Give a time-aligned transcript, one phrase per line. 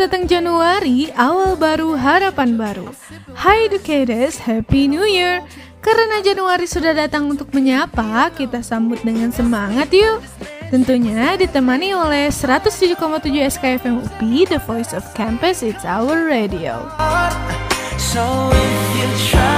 [0.00, 2.88] datang Januari, awal baru, harapan baru.
[3.36, 5.44] Hi educators, Happy New Year!
[5.84, 10.24] Karena Januari sudah datang untuk menyapa, kita sambut dengan semangat yuk!
[10.72, 12.96] Tentunya ditemani oleh 107,7
[13.44, 16.80] SKFM UPI, The Voice of Campus, It's Our Radio.
[18.00, 18.24] So
[18.56, 19.49] if you tryna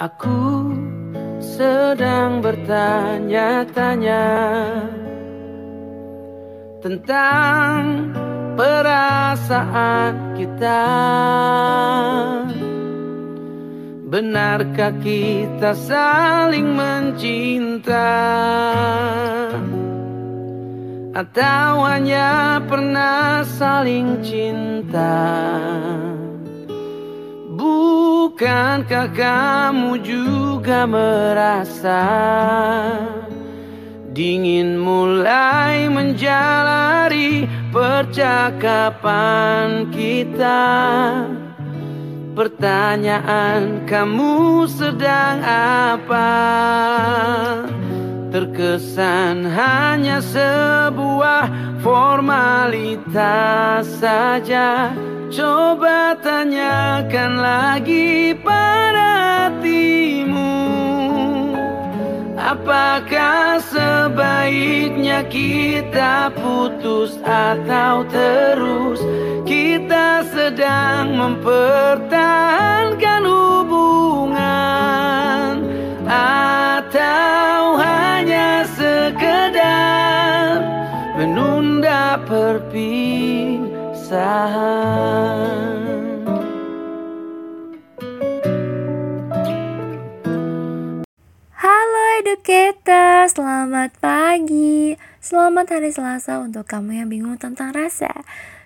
[0.00, 0.72] Aku
[1.44, 4.32] sedang bertanya-tanya
[6.80, 8.08] tentang
[8.56, 10.88] perasaan kita.
[14.08, 18.16] Benarkah kita saling mencinta?
[21.12, 25.20] Atau hanya pernah saling cinta?
[28.40, 32.08] Bukankah kamu juga merasa
[34.16, 39.12] Dingin mulai menjalari percakapan
[39.92, 40.72] kita?
[42.32, 45.44] Pertanyaan kamu sedang
[46.00, 46.32] apa?
[48.32, 53.04] Terkesan hanya sebuah formalitas
[54.00, 54.96] saja
[55.30, 60.58] Coba tanyakan lagi pada hatimu.
[62.34, 68.98] Apakah sebaiknya kita putus atau terus?
[69.46, 74.42] Kita sedang mempertahankan hubungan
[76.10, 80.58] Atau hanya sekedar
[81.14, 83.59] menunda perpisahan
[84.10, 84.26] Halo
[92.18, 94.98] educator, selamat pagi.
[95.22, 98.10] Selamat hari Selasa untuk kamu yang bingung tentang rasa.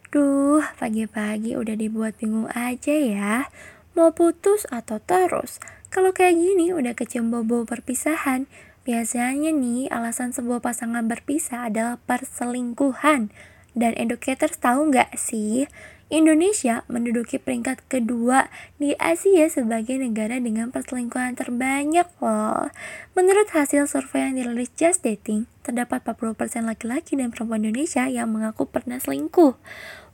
[0.09, 3.53] Duh, pagi-pagi udah dibuat bingung aja ya.
[3.93, 5.61] Mau putus atau terus?
[5.93, 8.49] Kalau kayak gini udah kecium bobo perpisahan.
[8.89, 13.29] Biasanya nih alasan sebuah pasangan berpisah adalah perselingkuhan
[13.75, 15.67] dan educators tahu nggak sih,
[16.13, 18.47] Indonesia menduduki peringkat kedua
[18.79, 22.71] di Asia sebagai negara dengan perselingkuhan terbanyak loh.
[23.19, 28.69] Menurut hasil survei yang dirilis Just Dating, terdapat 40% laki-laki dan perempuan Indonesia yang mengaku
[28.69, 29.57] pernah selingkuh.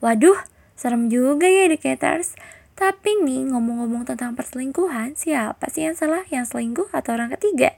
[0.00, 0.40] Waduh,
[0.78, 2.38] serem juga ya educators.
[2.78, 6.24] Tapi nih ngomong-ngomong tentang perselingkuhan, siapa sih yang salah?
[6.32, 7.76] Yang selingkuh atau orang ketiga?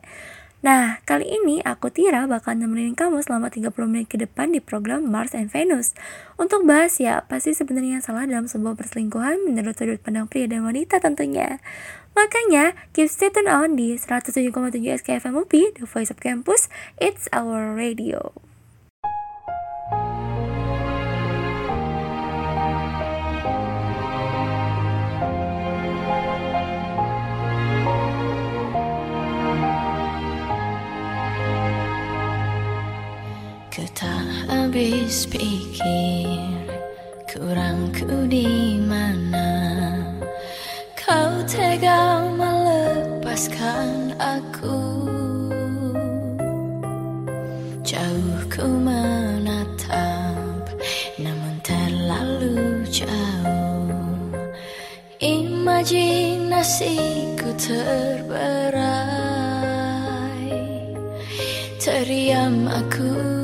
[0.62, 5.10] Nah, kali ini aku Tira bakal nemenin kamu selama 30 menit ke depan di program
[5.10, 5.90] Mars and Venus.
[6.38, 10.62] Untuk bahas ya, pasti sebenarnya yang salah dalam sebuah perselingkuhan menurut sudut pandang pria dan
[10.62, 11.58] wanita tentunya.
[12.14, 14.54] Makanya, keep stay tune on di 107,7
[15.02, 18.51] SKFM UPI, The Voice of Campus, It's Our Radio.
[33.72, 36.68] Ku tak habis pikir
[37.24, 39.96] kurangku di mana?
[40.92, 45.08] Kau tega melepaskan aku.
[47.80, 50.68] Jauh ku menatap
[51.16, 54.36] namun terlalu jauh.
[55.16, 58.84] Imajinasiku terberai.
[61.80, 63.41] Teriam aku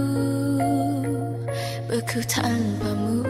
[1.89, 3.25] beku tanpamu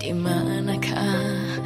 [0.00, 1.60] Di manakah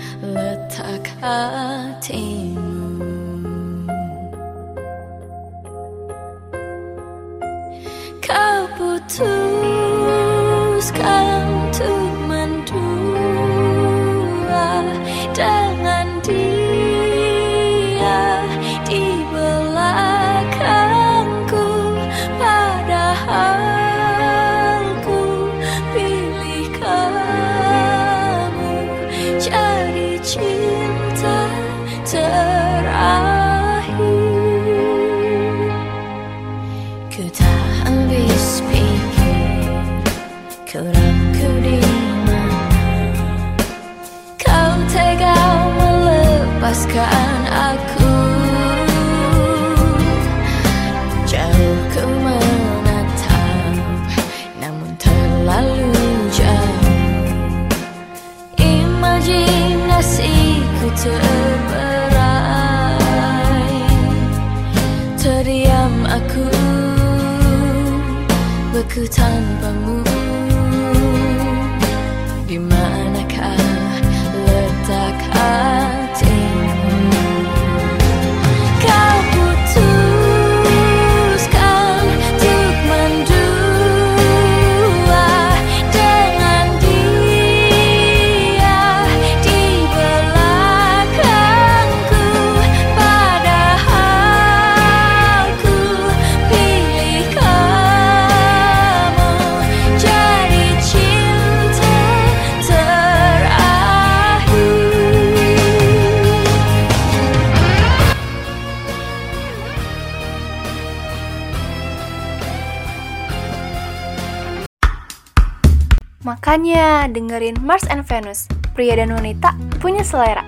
[117.12, 119.52] dengerin Mars and Venus, pria dan wanita
[119.84, 120.47] punya selera.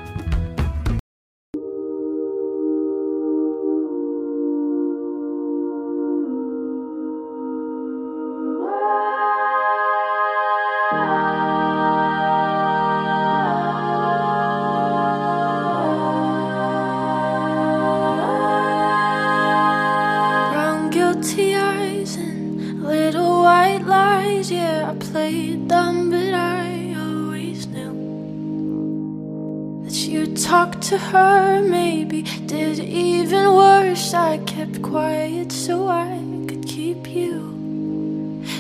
[31.11, 31.63] Her.
[31.63, 34.15] Maybe did even worse.
[34.15, 36.19] I kept quiet so I
[36.49, 37.35] could keep you.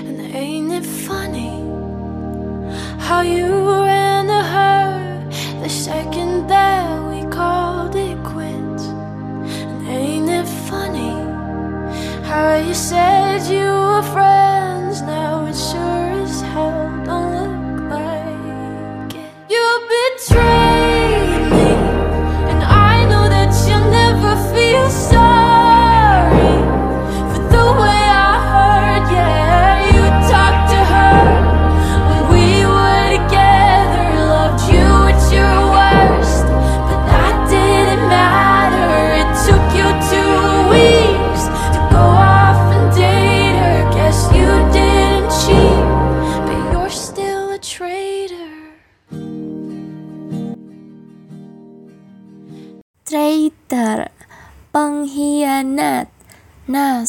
[0.06, 1.54] And ain't it funny
[3.06, 3.59] how you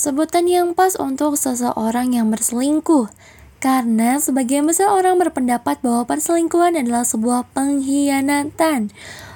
[0.02, 3.14] sebutan yang pas untuk seseorang yang berselingkuh.
[3.62, 8.90] Karena sebagian besar orang berpendapat bahwa perselingkuhan adalah sebuah pengkhianatan.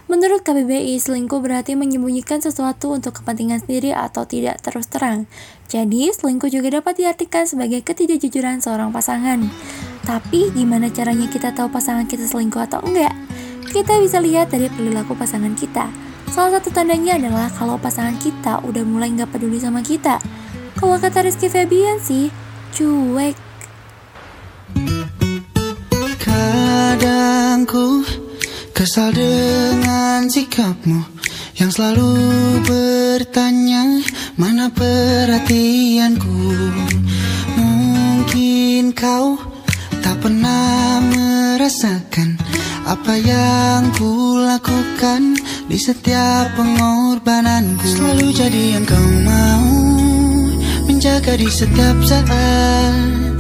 [0.09, 5.29] Menurut KBBI, selingkuh berarti menyembunyikan sesuatu untuk kepentingan sendiri atau tidak terus terang.
[5.69, 9.45] Jadi, selingkuh juga dapat diartikan sebagai ketidakjujuran seorang pasangan.
[10.01, 13.13] Tapi, gimana caranya kita tahu pasangan kita selingkuh atau enggak?
[13.69, 15.85] Kita bisa lihat dari perilaku pasangan kita.
[16.33, 20.17] Salah satu tandanya adalah kalau pasangan kita udah mulai nggak peduli sama kita.
[20.75, 22.27] Kalau kata Rizky Febian sih,
[22.75, 23.35] cuek.
[26.19, 28.03] Kadang ku
[28.75, 30.99] kesal dengan sikapmu
[31.55, 32.11] Yang selalu
[32.67, 34.03] bertanya
[34.35, 36.35] mana perhatianku?
[37.55, 39.39] Mungkin kau
[40.03, 42.35] tak pernah merasakan
[42.83, 47.83] Apa yang ku lakukan di setiap pengorbananku.
[47.83, 49.94] Selalu jadi yang kau mau
[51.05, 53.34] Menjaga di setiap saat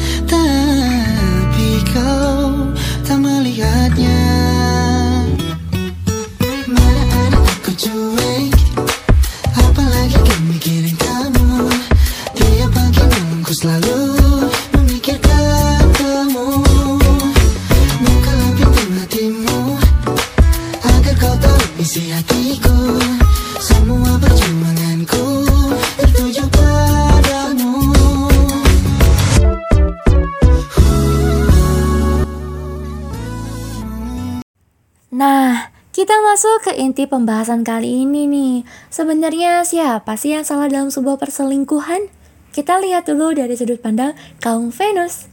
[36.05, 38.61] kita masuk ke inti pembahasan kali ini nih.
[38.93, 42.13] Sebenarnya siapa sih yang salah dalam sebuah perselingkuhan?
[42.53, 45.25] Kita lihat dulu dari sudut pandang kaum Venus.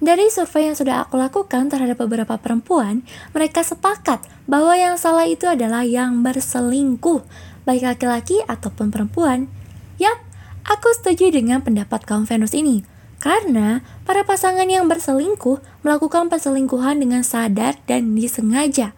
[0.00, 3.04] Dari survei yang sudah aku lakukan terhadap beberapa perempuan,
[3.36, 7.20] mereka sepakat bahwa yang salah itu adalah yang berselingkuh,
[7.68, 9.52] baik laki-laki ataupun perempuan.
[10.00, 10.24] Yap,
[10.72, 12.80] aku setuju dengan pendapat kaum Venus ini.
[13.20, 18.96] Karena para pasangan yang berselingkuh melakukan perselingkuhan dengan sadar dan disengaja.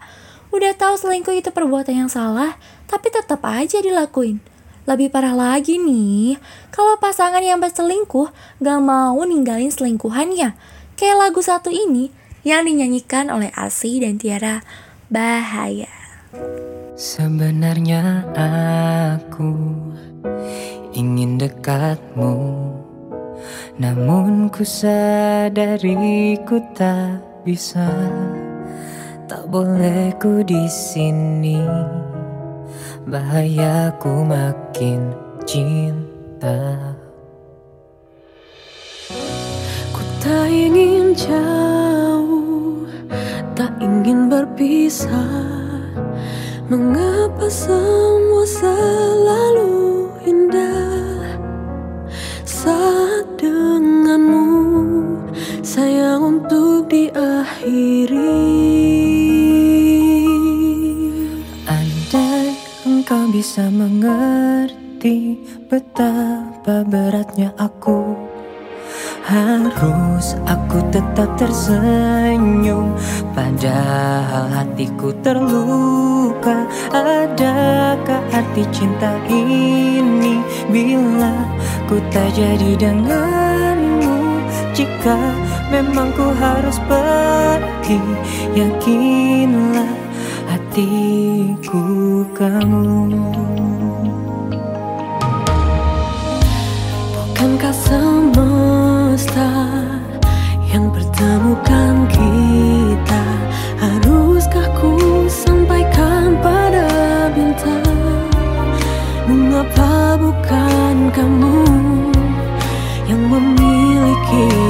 [0.55, 2.55] Udah tahu selingkuh itu perbuatan yang salah,
[2.87, 4.39] tapi tetap aja dilakuin.
[4.87, 6.39] Lebih parah lagi nih,
[6.71, 8.31] kalau pasangan yang berselingkuh
[8.63, 10.55] gak mau ninggalin selingkuhannya.
[10.95, 12.07] Kayak lagu satu ini
[12.47, 14.63] yang dinyanyikan oleh Asi dan Tiara,
[15.11, 15.91] Bahaya.
[16.95, 19.51] Sebenarnya aku
[20.95, 22.31] ingin dekatmu
[23.75, 27.91] Namun ku sadari ku tak bisa
[29.25, 31.57] Tak boleh ku di sini
[33.09, 35.17] Bahayaku makin
[35.49, 36.93] cinta
[39.89, 42.85] Ku tak ingin jauh,
[43.57, 45.89] tak ingin berpisah.
[46.69, 51.41] Mengapa semua selalu indah
[52.45, 54.45] saat denganmu
[55.61, 58.35] sayang untuk diakhiri.
[63.05, 65.37] Engkau bisa mengerti
[65.69, 68.17] betapa beratnya aku.
[69.21, 72.97] Harus aku tetap tersenyum
[73.29, 76.65] Padahal hatiku terluka.
[76.89, 80.41] Adakah arti cinta ini?
[80.65, 81.45] Bila
[81.85, 84.41] ku tak jadi denganmu
[84.73, 85.17] Jika
[85.69, 88.01] memang ku harus pergi
[88.57, 90.04] Yakinlah
[90.75, 91.87] hatiku
[92.35, 93.07] kamu.
[97.15, 99.51] Bukankah semesta
[100.67, 103.23] yang pertemukan kita
[103.79, 104.99] Haruskah ku
[105.31, 106.91] sampaikan pada
[107.31, 108.27] bintang?
[109.31, 111.63] Mengapa bukan kamu
[113.07, 114.64] yang memiliki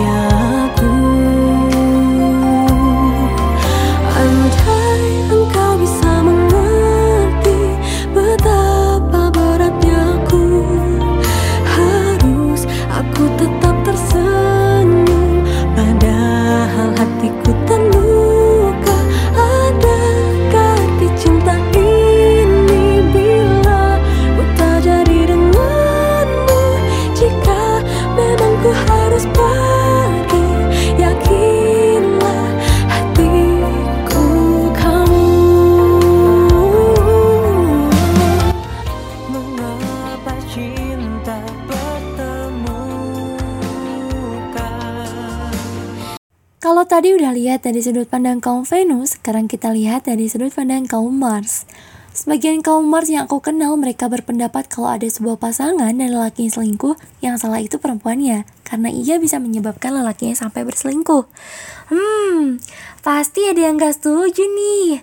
[47.65, 51.65] dari sudut pandang kaum Venus, sekarang kita lihat dari sudut pandang kaum Mars.
[52.13, 56.53] Sebagian kaum Mars yang aku kenal, mereka berpendapat kalau ada sebuah pasangan dan lelaki yang
[56.53, 56.93] selingkuh,
[57.25, 58.45] yang salah itu perempuannya.
[58.61, 61.25] Karena ia bisa menyebabkan lelakinya sampai berselingkuh.
[61.89, 62.61] Hmm,
[63.01, 65.01] pasti ada yang gak setuju nih.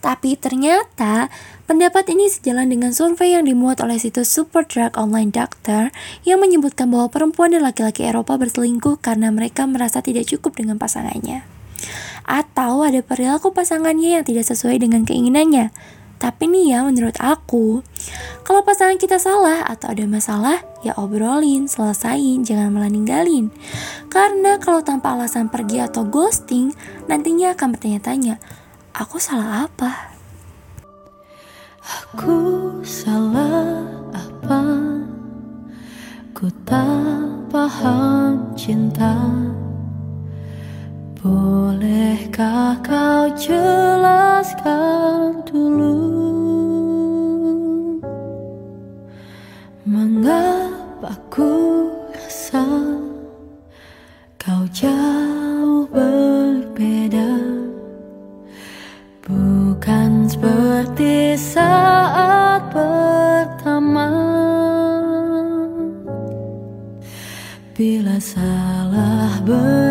[0.00, 1.28] Tapi ternyata
[1.68, 5.92] pendapat ini sejalan dengan survei yang dimuat oleh situs Superdrug Online Doctor
[6.24, 11.59] yang menyebutkan bahwa perempuan dan laki-laki Eropa berselingkuh karena mereka merasa tidak cukup dengan pasangannya.
[12.26, 15.70] Atau ada perilaku pasangannya yang tidak sesuai dengan keinginannya.
[16.20, 17.80] Tapi nih ya menurut aku,
[18.44, 23.48] kalau pasangan kita salah atau ada masalah, ya obrolin, selesain, jangan malah ninggalin.
[24.12, 26.76] Karena kalau tanpa alasan pergi atau ghosting,
[27.08, 28.36] nantinya akan bertanya-tanya,
[28.92, 30.12] aku salah apa?
[31.80, 32.36] Aku
[32.84, 33.80] salah
[34.12, 34.60] apa?
[36.36, 39.16] Ku tak paham cinta.
[41.20, 44.64] Bolehkah kau jelaskan
[45.44, 46.00] dulu?
[49.84, 52.64] Mengapa ku rasa
[54.40, 57.36] kau jauh berbeda?
[59.20, 64.08] Bukan seperti saat pertama
[67.76, 69.89] Bila salah beri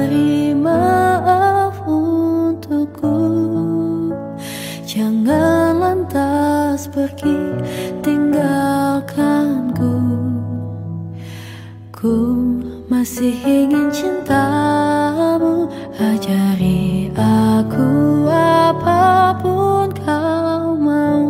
[13.30, 15.70] masih ingin cintamu
[16.02, 21.30] Ajari aku apa pun kau mau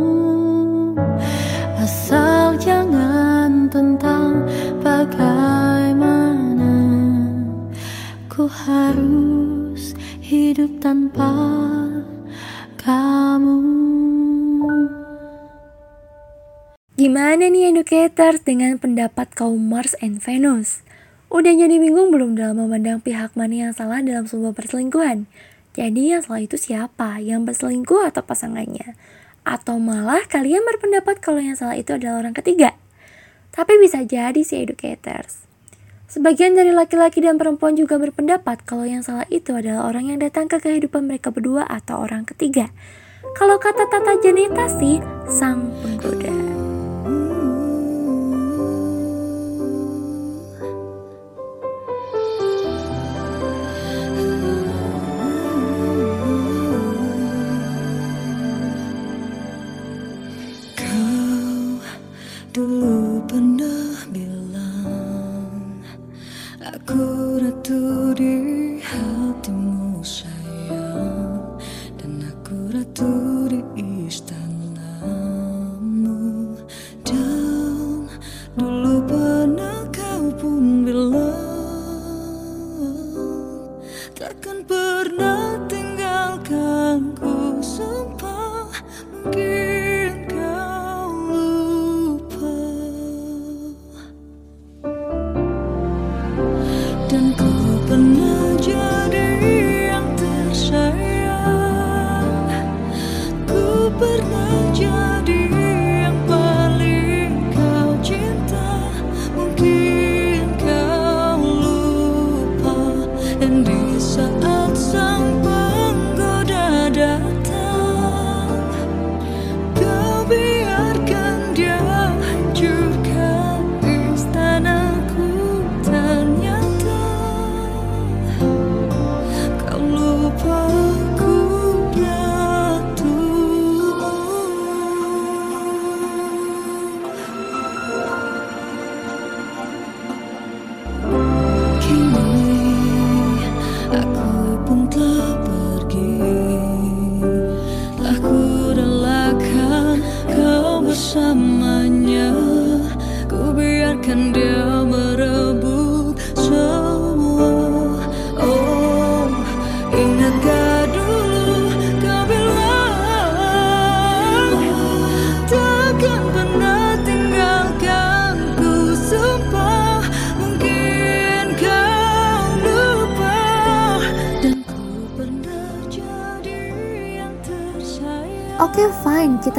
[1.76, 4.48] Asal jangan tentang
[4.80, 6.72] bagaimana
[8.32, 9.92] Ku harus
[10.24, 11.36] hidup tanpa
[12.80, 13.60] kamu
[16.96, 20.88] Gimana nih educators dengan pendapat kaum Mars and Venus?
[21.30, 25.30] Udah jadi bingung belum dalam memandang pihak mana yang salah dalam sebuah perselingkuhan?
[25.78, 27.22] Jadi yang salah itu siapa?
[27.22, 28.98] Yang berselingkuh atau pasangannya?
[29.46, 32.74] Atau malah kalian berpendapat kalau yang salah itu adalah orang ketiga?
[33.54, 35.46] Tapi bisa jadi sih educators.
[36.10, 40.50] Sebagian dari laki-laki dan perempuan juga berpendapat kalau yang salah itu adalah orang yang datang
[40.50, 42.74] ke kehidupan mereka berdua atau orang ketiga.
[43.38, 44.98] Kalau kata Tata Janeta sih,
[45.30, 46.39] sang penggoda.
[84.20, 84.68] Takkan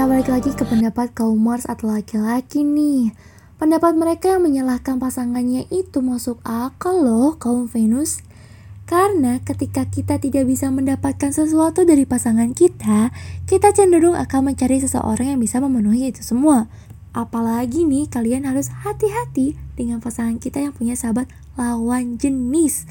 [0.01, 3.13] kita balik lagi ke pendapat kaum Mars atau laki-laki nih.
[3.61, 8.25] Pendapat mereka yang menyalahkan pasangannya itu masuk akal loh kaum Venus.
[8.89, 13.13] Karena ketika kita tidak bisa mendapatkan sesuatu dari pasangan kita,
[13.45, 16.73] kita cenderung akan mencari seseorang yang bisa memenuhi itu semua.
[17.13, 21.29] Apalagi nih kalian harus hati-hati dengan pasangan kita yang punya sahabat
[21.61, 22.89] lawan jenis.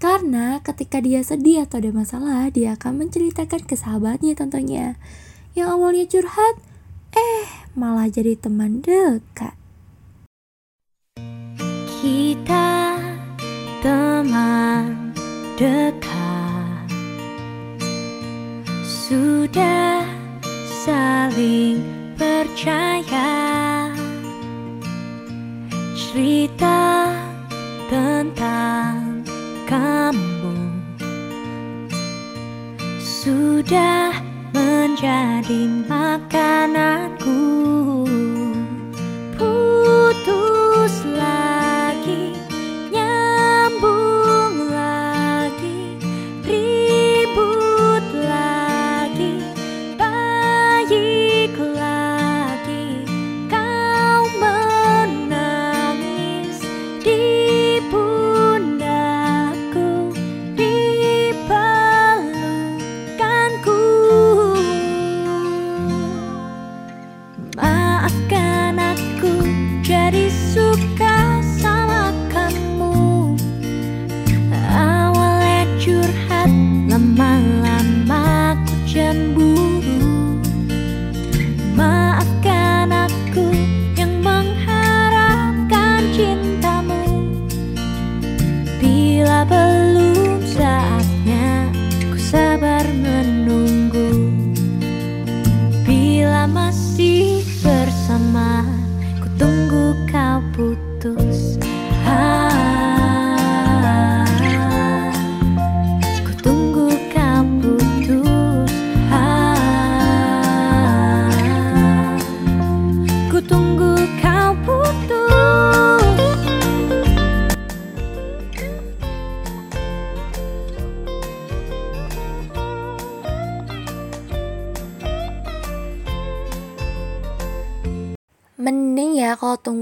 [0.00, 4.96] Karena ketika dia sedih atau ada masalah, dia akan menceritakan ke sahabatnya tentunya.
[5.56, 6.54] Yang awalnya curhat,
[7.16, 9.56] eh malah jadi teman dekat.
[11.96, 13.00] Kita
[13.80, 15.16] teman
[15.56, 16.84] dekat.
[18.84, 20.04] Sudah
[20.84, 21.80] saling
[22.20, 23.32] percaya.
[25.96, 27.16] Cerita
[27.88, 29.24] tentang
[29.64, 30.52] kamu.
[33.00, 34.25] Sudah
[34.96, 37.36] menjadi makananku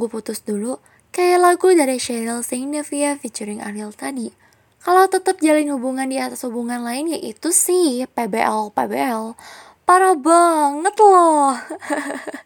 [0.04, 0.84] tunggu putus dulu,
[1.16, 4.28] kayak lagu dari Cheryl Saint Nevia featuring Ariel tadi.
[4.84, 9.32] Kalau tetap jalin hubungan di atas hubungan lain yaitu sih PBL PBL.
[9.88, 11.56] Parah banget loh.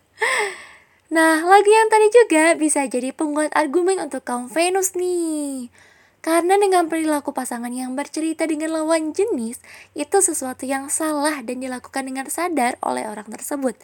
[1.18, 5.74] nah, lagu yang tadi juga bisa jadi penguat argumen untuk kaum Venus nih.
[6.22, 9.58] Karena dengan perilaku pasangan yang bercerita dengan lawan jenis,
[9.98, 13.74] itu sesuatu yang salah dan dilakukan dengan sadar oleh orang tersebut.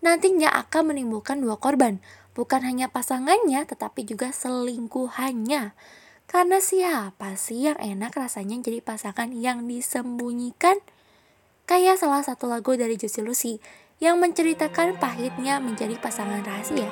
[0.00, 2.00] Nantinya akan menimbulkan dua korban,
[2.32, 5.72] bukan hanya pasangannya tetapi juga selingkuhannya.
[6.28, 10.80] Karena siapa sih yang enak rasanya jadi pasangan yang disembunyikan?
[11.68, 13.54] Kayak salah satu lagu dari Juicy Lucy
[14.02, 16.90] yang menceritakan pahitnya menjadi pasangan rahasia.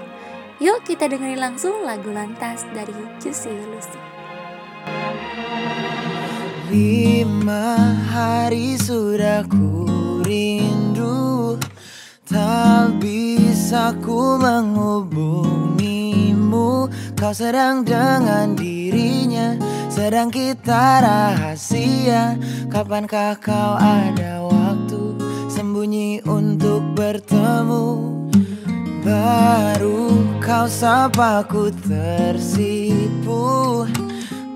[0.60, 4.00] Yuk kita dengerin langsung lagu lantas dari Juicy Lucy.
[6.70, 11.58] Lima hari sudah ku rindu
[12.30, 13.39] Tak bisa
[13.70, 16.90] ku menghubungimu.
[17.14, 19.54] Kau sedang dengan dirinya
[19.86, 22.34] Sedang kita rahasia.
[22.66, 25.14] Kapankah kau ada waktu
[25.46, 27.86] Sembunyi untuk bertemu?
[29.06, 33.86] Baru kau sapa ku tersipu.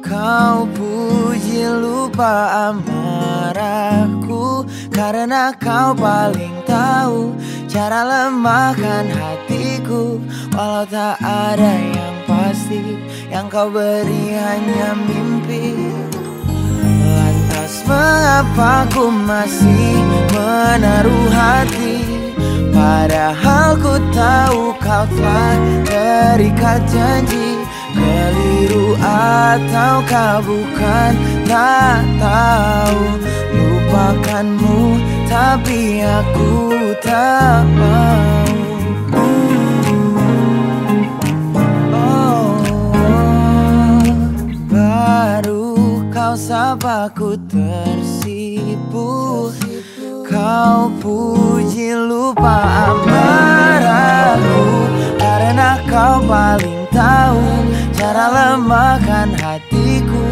[0.05, 7.33] Kau puji lupa amarahku Karena kau paling tahu
[7.75, 10.23] Cara lemahkan hatiku.
[10.55, 15.75] Walau tak ada yang pasti Yang kau beri hanya mimpi.
[16.87, 19.91] Lantas mengapa ku masih
[20.31, 21.99] menaruh hati?
[22.71, 27.59] Padahal ku tahu kau telah terikat janji.
[27.91, 31.13] Keliru ataukah bukan?
[31.43, 33.03] Tak tahu.
[33.51, 38.47] Lupakanmu Tapi aku tak mau.
[41.91, 42.59] Oh,
[44.71, 49.11] Baru kau sapa ku tersipu
[50.23, 54.63] Kau puji lupa amarahku.
[55.19, 57.43] Karena kau paling tahu
[57.95, 60.23] Cara lemahkan hatiku.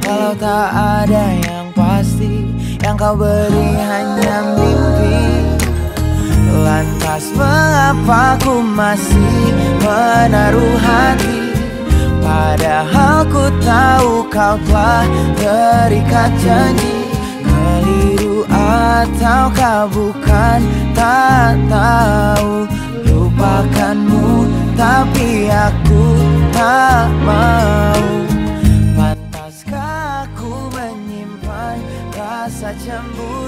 [0.00, 2.48] Kalau tak ada yang pasti
[2.82, 5.39] Yang kau beri hanya mimpi
[6.50, 11.38] Lantas mengapa ku masih menaruh hati?
[12.18, 15.06] Padahal ku tahu kau telah
[15.38, 17.06] terikat janji.
[17.46, 20.60] Keliru ataukah bukan
[20.94, 22.66] tak tahu.
[23.06, 26.04] Lupakanmu tapi aku
[26.50, 28.04] tak mau.
[28.98, 31.78] Pantaskah aku menyimpan
[32.10, 33.39] rasa cemburu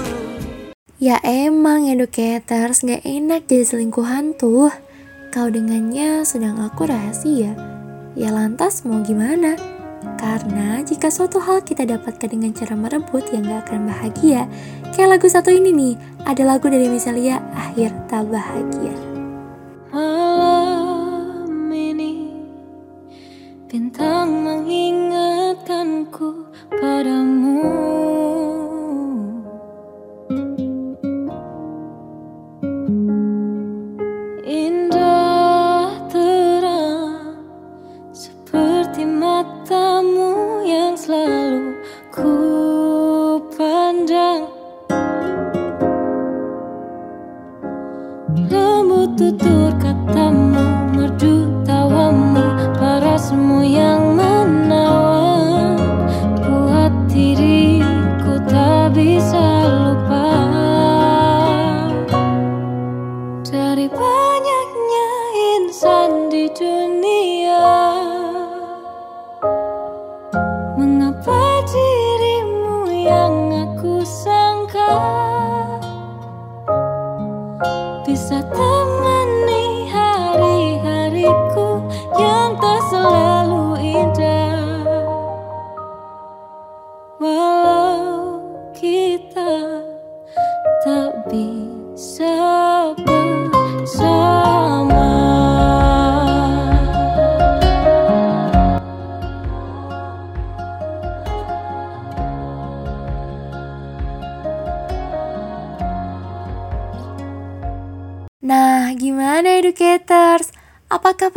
[1.03, 4.71] Ya emang educators gak enak jadi selingkuhan tuh
[5.35, 7.59] Kau dengannya sedang aku rahasia.
[8.15, 9.59] Ya lantas mau gimana?
[10.15, 14.47] Karena jika suatu hal kita dapatkan dengan cara merebut yang gak akan bahagia.
[14.95, 18.95] Kayak lagu satu ini nih Ada lagu dari Misalia Akhir Tak Bahagia.
[19.91, 22.31] Malam ini
[23.67, 26.47] bintang mengingatkanku
[26.79, 27.59] padamu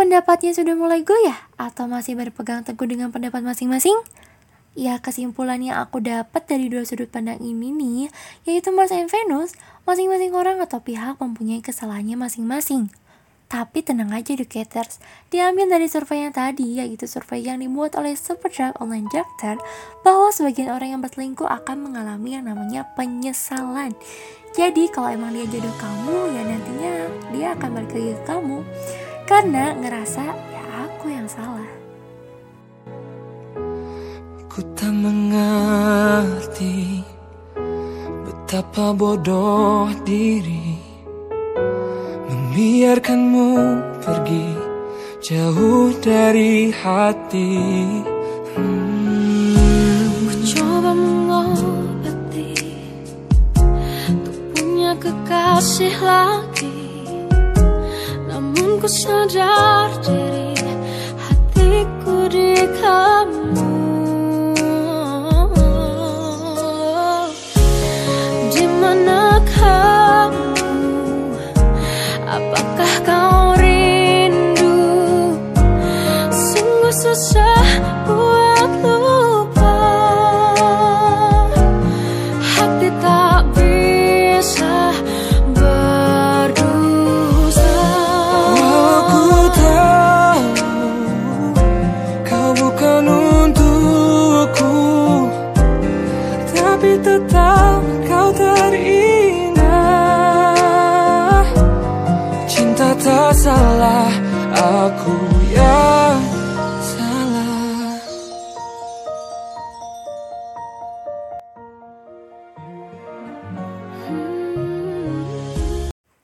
[0.06, 1.50] pendapatnya sudah mulai goyah?
[1.58, 3.98] Atau masih berpegang teguh dengan pendapat masing-masing?
[4.78, 8.12] Ya kesimpulan yang aku dapat dari dua sudut pandang ini nih
[8.44, 9.56] Yaitu Mars and Venus
[9.88, 12.92] Masing-masing orang atau pihak mempunyai kesalahannya masing-masing
[13.48, 15.00] Tapi tenang aja educators
[15.32, 19.56] Diambil dari survei yang tadi Yaitu survei yang dibuat oleh Superdrive Online Doctor
[20.04, 23.96] Bahwa sebagian orang yang berselingkuh akan mengalami yang namanya penyesalan
[24.52, 26.92] Jadi kalau emang dia jodoh kamu Ya nantinya
[27.32, 28.60] dia akan balik lagi ke kamu
[29.26, 30.22] karena ngerasa
[30.54, 31.66] ya aku yang salah.
[34.46, 37.02] Ku tak mengerti
[38.22, 40.78] betapa bodoh diri
[42.30, 43.50] membiarkanmu
[44.00, 44.46] pergi
[45.20, 47.58] jauh dari hati.
[48.54, 50.30] Hmm.
[50.46, 52.54] Coba mengobati
[54.54, 56.45] punya kekasih lagi
[58.86, 60.54] ku sadar diri.
[61.18, 63.65] Hatiku di kamu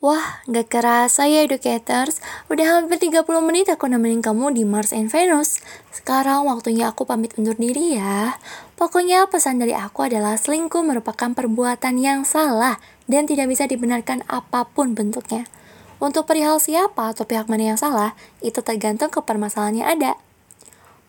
[0.03, 2.19] Wah, gak kerasa ya educators.
[2.51, 5.63] Udah hampir 30 menit aku nemenin kamu di Mars and Venus.
[5.95, 8.35] Sekarang waktunya aku pamit undur diri ya.
[8.83, 14.67] Pokoknya pesan dari aku adalah selingkuh merupakan perbuatan yang salah dan tidak bisa dibenarkan apa
[14.67, 15.47] pun bentuknya.
[16.03, 20.19] Untuk perihal siapa atau pihak mana yang salah, itu tergantung ke permasalahan yang ada.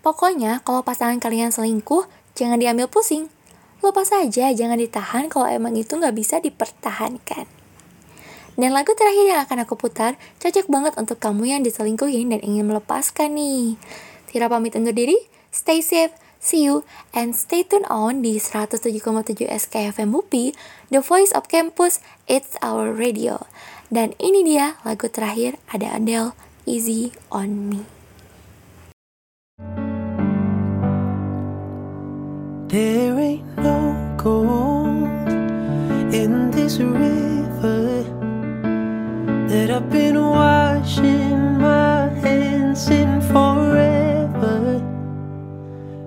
[0.06, 2.06] Pokoknya, kalau pasangan kalian selingkuh,
[2.38, 3.34] jangan diambil pusing.
[3.82, 7.50] Lepas saja, jangan ditahan kalau emang itu nggak bisa dipertahankan.
[8.54, 12.70] Dan lagu terakhir yang akan aku putar cocok banget untuk kamu yang diselingkuhin dan ingin
[12.70, 13.82] melepaskan nih.
[14.30, 15.18] Tira pamit undur diri,
[15.50, 16.84] stay safe, see you,
[17.16, 20.52] and stay tune on di 107,7 SKFM Mupi,
[20.92, 23.48] The Voice of Campus, It's Our Radio.
[23.88, 26.36] Dan ini dia lagu terakhir ada Adele,
[26.68, 27.88] Easy on Me.
[32.74, 35.30] There ain't no gold
[36.10, 38.02] in this river
[39.46, 43.53] that I've been washing my hands in forever.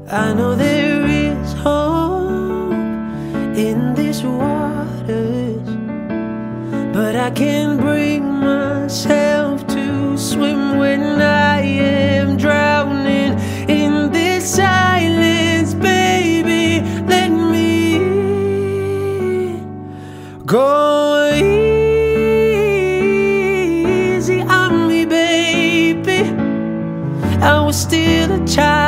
[0.08, 2.70] I know there is hope
[3.58, 5.68] in these waters,
[6.94, 13.36] but I can't bring myself to swim when I am drowning
[13.68, 16.82] in this silence, baby.
[17.08, 17.98] Let me
[20.46, 21.32] go
[24.14, 26.30] easy on me, baby.
[27.42, 28.85] I was still a child,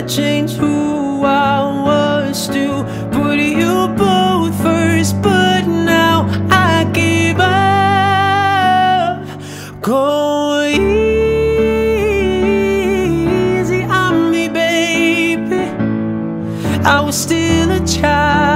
[0.00, 9.26] I changed who I was to put you both first, but now I give up.
[9.82, 10.94] Go easy
[13.82, 15.68] on me, baby.
[16.82, 18.49] I was still a child,